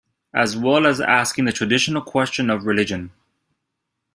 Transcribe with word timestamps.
As 0.33 0.57
well 0.57 0.87
as 0.87 0.99
asking 0.99 1.45
the 1.45 1.51
traditional 1.51 2.01
question 2.01 2.49
of 2.49 2.65
Religion? 2.65 3.11